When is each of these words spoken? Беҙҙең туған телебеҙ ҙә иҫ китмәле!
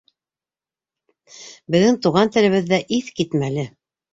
Беҙҙең 1.75 1.99
туған 2.07 2.35
телебеҙ 2.39 2.73
ҙә 2.73 2.83
иҫ 2.99 3.13
китмәле! 3.21 3.71